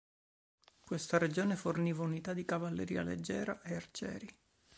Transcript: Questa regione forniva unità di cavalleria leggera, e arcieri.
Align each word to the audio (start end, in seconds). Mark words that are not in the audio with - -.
Questa 0.79 1.19
regione 1.19 1.55
forniva 1.55 2.01
unità 2.03 2.33
di 2.33 2.43
cavalleria 2.43 3.03
leggera, 3.03 3.61
e 3.61 3.75
arcieri. 3.75 4.27